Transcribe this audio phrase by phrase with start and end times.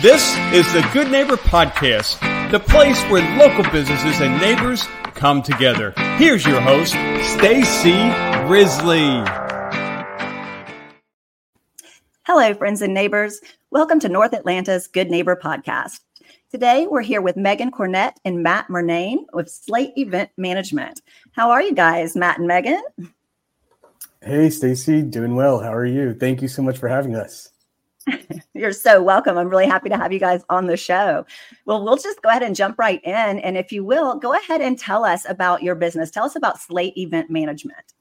[0.00, 0.22] This
[0.54, 2.20] is the Good Neighbor Podcast,
[2.52, 5.92] the place where local businesses and neighbors come together.
[6.18, 6.92] Here's your host,
[7.32, 7.98] Stacy
[8.48, 9.24] Risley.
[12.22, 13.40] Hello, friends and neighbors.
[13.72, 15.98] Welcome to North Atlanta's Good Neighbor Podcast.
[16.52, 21.02] Today, we're here with Megan Cornett and Matt Murnane with Slate Event Management.
[21.32, 22.82] How are you guys, Matt and Megan?
[24.22, 25.58] Hey, Stacy, doing well.
[25.58, 26.14] How are you?
[26.14, 27.50] Thank you so much for having us.
[28.58, 29.38] You're so welcome.
[29.38, 31.24] I'm really happy to have you guys on the show.
[31.64, 33.38] Well, we'll just go ahead and jump right in.
[33.38, 36.10] And if you will, go ahead and tell us about your business.
[36.10, 37.94] Tell us about Slate Event Management.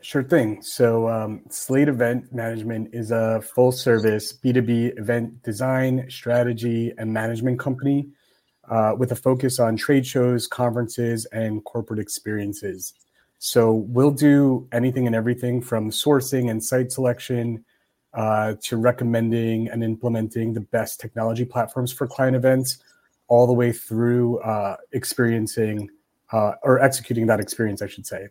[0.00, 0.62] Sure thing.
[0.62, 7.58] So, um, Slate Event Management is a full service B2B event design, strategy, and management
[7.58, 8.08] company
[8.70, 12.94] uh, with a focus on trade shows, conferences, and corporate experiences.
[13.38, 17.64] So, we'll do anything and everything from sourcing and site selection
[18.14, 22.78] uh, to recommending and implementing the best technology platforms for client events,
[23.28, 25.90] all the way through uh, experiencing
[26.32, 28.28] uh, or executing that experience, I should say.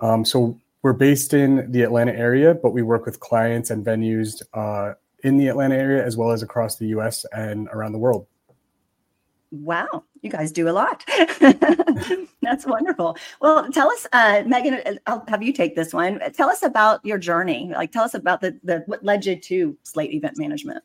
[0.00, 4.42] Um, so we're based in the Atlanta area, but we work with clients and venues
[4.54, 8.26] uh, in the Atlanta area as well as across the US and around the world.
[9.50, 11.04] Wow, you guys do a lot.
[12.42, 13.16] That's wonderful.
[13.40, 14.98] Well, tell us, uh, Megan.
[15.06, 16.20] I'll have you take this one.
[16.34, 17.72] Tell us about your journey.
[17.74, 20.84] Like, tell us about the the what led you to Slate Event Management.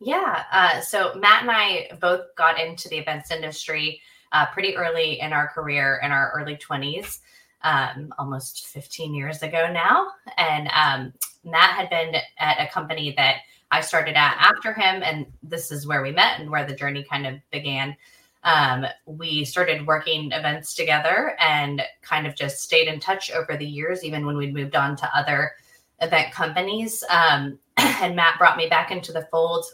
[0.00, 0.44] Yeah.
[0.50, 4.00] Uh, so Matt and I both got into the events industry
[4.32, 7.20] uh, pretty early in our career, in our early twenties,
[7.62, 10.06] um, almost fifteen years ago now.
[10.38, 11.12] And um,
[11.44, 13.40] Matt had been at a company that
[13.70, 17.04] I started at after him, and this is where we met and where the journey
[17.04, 17.96] kind of began.
[18.42, 23.66] Um, we started working events together and kind of just stayed in touch over the
[23.66, 25.52] years, even when we moved on to other
[26.00, 27.04] event companies.
[27.10, 29.64] Um, and Matt brought me back into the fold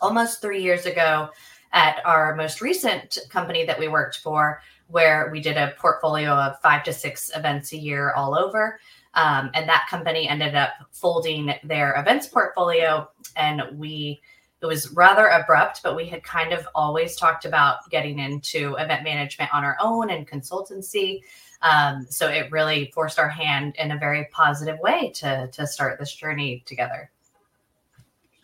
[0.00, 1.30] almost three years ago
[1.72, 6.60] at our most recent company that we worked for, where we did a portfolio of
[6.60, 8.78] five to six events a year all over.
[9.14, 13.08] Um, and that company ended up folding their events portfolio.
[13.36, 14.20] And we,
[14.62, 19.02] it was rather abrupt, but we had kind of always talked about getting into event
[19.02, 21.22] management on our own and consultancy.
[21.62, 25.98] Um, so it really forced our hand in a very positive way to, to start
[25.98, 27.10] this journey together.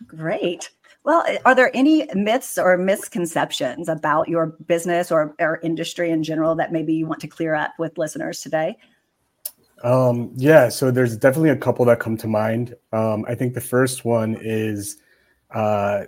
[0.05, 0.69] Great.
[1.03, 6.53] Well, are there any myths or misconceptions about your business or, or industry in general
[6.55, 8.77] that maybe you want to clear up with listeners today?
[9.83, 12.75] Um, yeah, so there's definitely a couple that come to mind.
[12.91, 14.97] Um, I think the first one is
[15.51, 16.05] uh,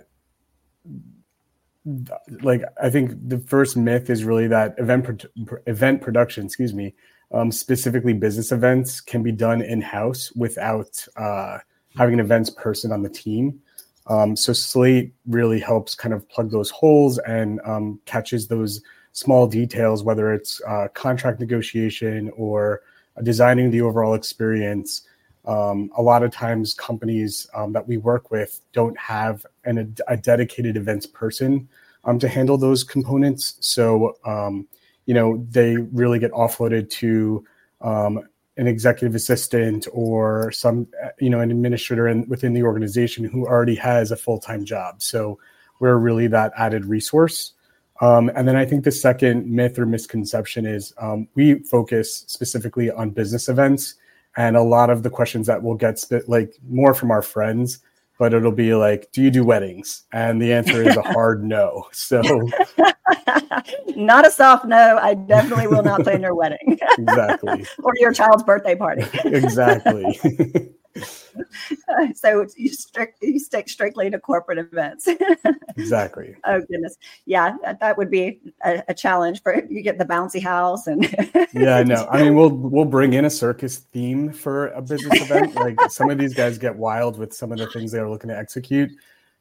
[2.42, 6.94] like I think the first myth is really that event pro- event production, excuse me,
[7.32, 11.58] um, specifically business events, can be done in house without uh,
[11.96, 13.60] having an events person on the team.
[14.06, 18.82] Um, so Slate really helps kind of plug those holes and um, catches those
[19.12, 22.82] small details, whether it's uh, contract negotiation or
[23.22, 25.02] designing the overall experience.
[25.46, 30.16] Um, a lot of times, companies um, that we work with don't have an, a
[30.16, 31.68] dedicated events person
[32.04, 33.56] um, to handle those components.
[33.60, 34.68] So, um,
[35.06, 37.44] you know, they really get offloaded to
[37.80, 38.20] um,
[38.56, 40.86] an executive assistant or some,
[41.18, 45.02] you know, an administrator in, within the organization who already has a full time job.
[45.02, 45.38] So,
[45.80, 47.54] we're really that added resource.
[48.00, 52.90] Um, and then I think the second myth or misconception is um, we focus specifically
[52.90, 53.96] on business events,
[54.36, 57.80] and a lot of the questions that we'll get sp- like more from our friends,
[58.18, 61.88] but it'll be like, "Do you do weddings?" And the answer is a hard no.
[61.92, 62.22] So,
[63.96, 64.98] not a soft no.
[65.02, 66.78] I definitely will not plan your wedding.
[66.98, 67.66] exactly.
[67.82, 69.04] or your child's birthday party.
[69.24, 70.70] exactly.
[72.14, 75.08] so you strict you stick strictly to corporate events.
[75.76, 76.34] exactly.
[76.44, 76.96] Oh goodness,
[77.26, 81.04] yeah, that, that would be a, a, challenge for you get the bouncy house and.
[81.52, 82.08] yeah, I know.
[82.10, 85.54] I mean, we'll we'll bring in a circus theme for a business event.
[85.54, 88.28] Like some of these guys get wild with some of the things they are looking
[88.30, 88.90] to execute.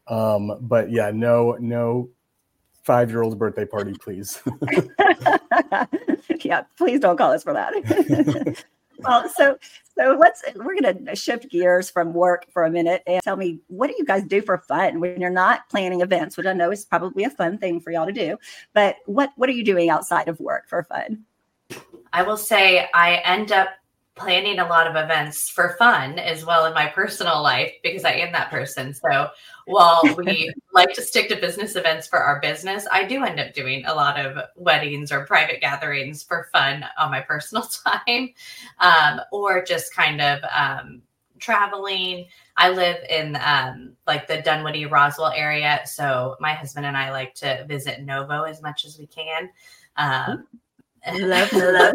[0.07, 2.09] Um, but yeah, no, no
[2.83, 4.41] five year old birthday party, please.
[6.41, 8.65] yeah, please don't call us for that
[9.03, 9.57] well, so
[9.99, 13.59] so let's we're going to shift gears from work for a minute and tell me
[13.67, 16.71] what do you guys do for fun when you're not planning events, which I know
[16.71, 18.37] is probably a fun thing for y'all to do.
[18.73, 21.25] But what what are you doing outside of work for fun?
[22.13, 23.69] I will say I end up
[24.19, 28.11] planning a lot of events for fun as well in my personal life because I
[28.11, 28.93] am that person.
[28.93, 29.29] So
[29.65, 33.53] while we like to stick to business events for our business, I do end up
[33.53, 38.29] doing a lot of weddings or private gatherings for fun on my personal time,
[38.79, 41.01] um, or just kind of um,
[41.39, 42.25] traveling.
[42.57, 47.33] I live in um, like the Dunwoody Roswell area, so my husband and I like
[47.35, 49.49] to visit Novo as much as we can.
[49.95, 50.47] Um,
[51.13, 51.93] love, love.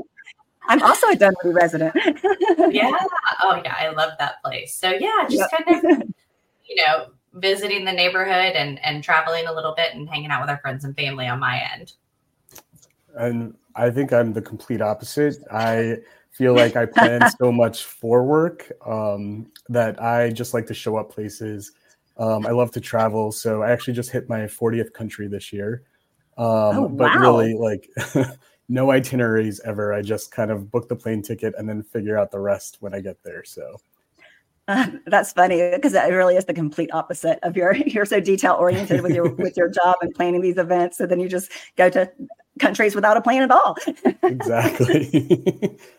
[0.69, 1.95] I'm also a Dunwoody resident.
[2.71, 2.91] yeah.
[3.43, 3.75] Oh, yeah.
[3.79, 4.75] I love that place.
[4.75, 5.51] So yeah, just yep.
[5.51, 6.09] kind of,
[6.65, 10.51] you know, visiting the neighborhood and and traveling a little bit and hanging out with
[10.51, 11.93] our friends and family on my end.
[13.17, 15.37] And I think I'm the complete opposite.
[15.53, 15.99] I
[16.31, 20.97] feel like I plan so much for work um, that I just like to show
[20.97, 21.73] up places.
[22.17, 25.83] Um, I love to travel, so I actually just hit my 40th country this year.
[26.37, 27.89] Um, oh, but really, like
[28.69, 29.93] no itineraries ever.
[29.93, 32.95] I just kind of book the plane ticket and then figure out the rest when
[32.95, 33.45] I get there.
[33.45, 33.77] So
[34.69, 37.75] uh, that's funny because that really is the complete opposite of your.
[37.87, 41.21] You're so detail oriented with your with your job and planning these events, so then
[41.21, 42.11] you just go to
[42.59, 43.77] countries without a plan at all.
[44.23, 45.11] exactly.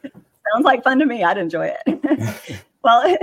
[0.02, 1.24] Sounds like fun to me.
[1.24, 2.62] I'd enjoy it.
[2.84, 3.18] well,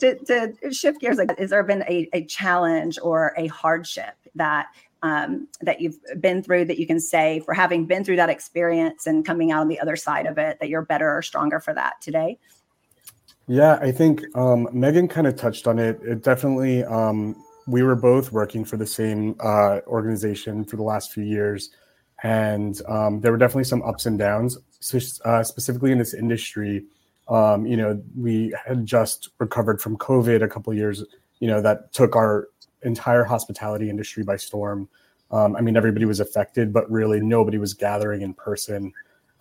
[0.00, 4.66] to, to shift gears, like, has there been a, a challenge or a hardship that
[5.02, 9.06] um, that you've been through that you can say for having been through that experience
[9.06, 11.74] and coming out on the other side of it that you're better or stronger for
[11.74, 12.38] that today?
[13.46, 15.98] Yeah, I think um, Megan kind of touched on it.
[16.02, 17.34] It definitely, um,
[17.66, 21.70] we were both working for the same uh, organization for the last few years.
[22.22, 26.84] And um, there were definitely some ups and downs, so, uh, specifically in this industry.
[27.28, 31.04] Um, you know, we had just recovered from COVID a couple years,
[31.40, 32.48] you know, that took our
[32.82, 34.88] entire hospitality industry by storm.
[35.30, 38.92] Um, I mean, everybody was affected, but really nobody was gathering in person.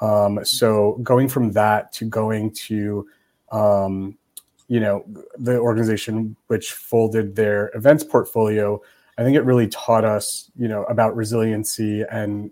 [0.01, 3.07] Um, so going from that to going to,
[3.51, 4.17] um,
[4.67, 5.05] you know,
[5.37, 8.81] the organization which folded their events portfolio,
[9.17, 12.51] I think it really taught us, you know, about resiliency and,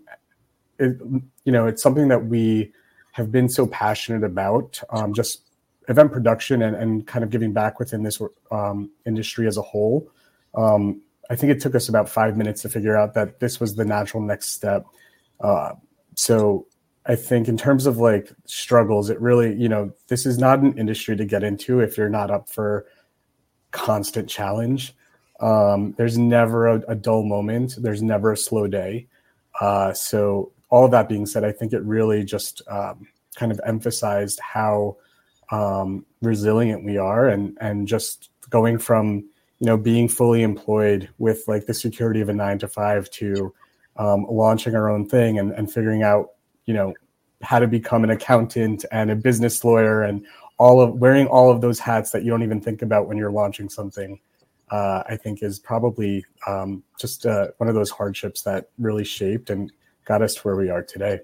[0.78, 0.98] it,
[1.44, 2.72] you know, it's something that we
[3.12, 4.80] have been so passionate about.
[4.90, 5.42] Um, just
[5.88, 10.10] event production and, and kind of giving back within this um, industry as a whole.
[10.56, 13.74] Um, I think it took us about five minutes to figure out that this was
[13.74, 14.86] the natural next step.
[15.40, 15.72] Uh,
[16.14, 16.66] so
[17.04, 20.76] I think in terms of like struggles, it really, you know, this is not an
[20.78, 22.86] industry to get into if you're not up for
[23.70, 24.94] constant challenge.
[25.40, 27.74] Um, there's never a, a, dull moment.
[27.78, 29.06] There's never a slow day.
[29.60, 33.06] Uh, so all that being said, I think it really just um,
[33.36, 34.96] kind of emphasized how
[35.50, 41.44] um, resilient we are, and and just going from you know being fully employed with
[41.46, 43.54] like the security of a nine to five to
[43.96, 46.30] um, launching our own thing and, and figuring out
[46.66, 46.92] you know
[47.42, 50.26] how to become an accountant and a business lawyer and
[50.58, 53.30] all of wearing all of those hats that you don't even think about when you're
[53.30, 54.18] launching something
[54.70, 59.50] uh, i think is probably um, just uh, one of those hardships that really shaped
[59.50, 59.72] and
[60.04, 61.18] got us to where we are today.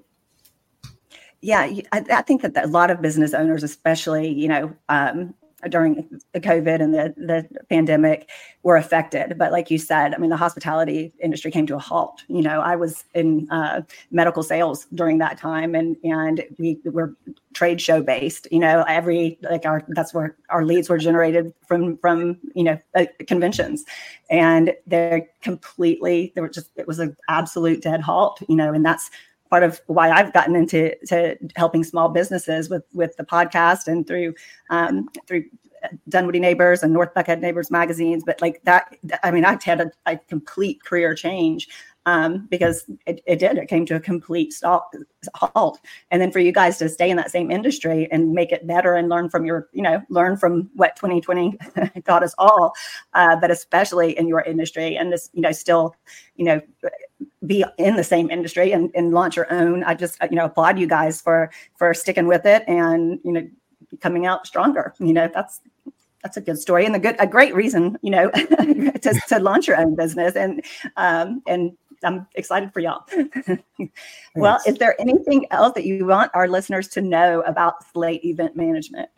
[1.42, 5.34] Yeah i, I think that a lot of business owners especially you know um,
[5.68, 8.28] during the COVID and the, the pandemic
[8.62, 9.36] were affected.
[9.38, 12.22] But like you said, I mean, the hospitality industry came to a halt.
[12.28, 17.14] You know, I was in uh, medical sales during that time, and and we were
[17.54, 18.46] trade show based.
[18.50, 22.78] You know, every like our that's where our leads were generated from from you know
[22.94, 23.84] uh, conventions,
[24.30, 28.40] and they're completely they were just it was an absolute dead halt.
[28.48, 29.10] You know, and that's
[29.52, 34.06] part of why I've gotten into to helping small businesses with with the podcast and
[34.06, 34.32] through
[34.70, 35.44] um, through
[36.08, 38.22] Dunwoody Neighbors and North Buckhead Neighbors magazines.
[38.24, 41.68] But like that, I mean, I've had a, a complete career change
[42.06, 43.58] um, because it, it, did.
[43.58, 44.94] It came to a complete stop,
[45.34, 45.80] halt.
[46.10, 48.94] And then for you guys to stay in that same industry and make it better
[48.94, 51.58] and learn from your, you know, learn from what 2020
[52.06, 52.72] taught us all,
[53.12, 55.94] uh, but especially in your industry and this, you know, still,
[56.36, 56.60] you know,
[57.46, 59.84] be in the same industry and, and launch your own.
[59.84, 63.48] I just, you know, applaud you guys for for sticking with it and you know
[64.00, 64.94] coming out stronger.
[64.98, 65.60] You know, that's
[66.22, 69.66] that's a good story and a good a great reason, you know, to, to launch
[69.66, 70.64] your own business and
[70.96, 73.04] um and I'm excited for y'all.
[74.34, 78.56] well, is there anything else that you want our listeners to know about Slate Event
[78.56, 79.08] Management?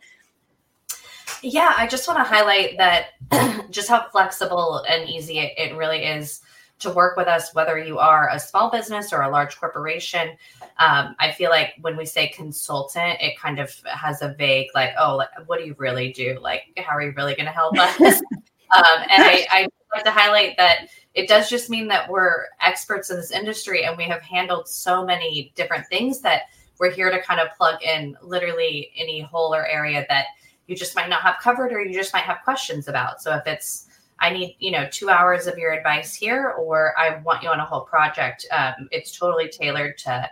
[1.42, 6.04] Yeah, I just want to highlight that just how flexible and easy it, it really
[6.04, 6.40] is
[6.80, 10.36] to work with us, whether you are a small business or a large corporation.
[10.78, 14.90] Um, I feel like when we say consultant, it kind of has a vague, like,
[14.98, 16.38] oh, like, what do you really do?
[16.40, 18.00] Like, how are you really going to help us?
[18.00, 23.10] um, and I, I like to highlight that it does just mean that we're experts
[23.10, 26.42] in this industry and we have handled so many different things that
[26.80, 30.26] we're here to kind of plug in literally any hole or area that
[30.66, 33.22] you just might not have covered or you just might have questions about.
[33.22, 33.88] So if it's
[34.20, 37.60] I need, you know, two hours of your advice here, or I want you on
[37.60, 38.46] a whole project.
[38.52, 40.28] Um, it's totally tailored to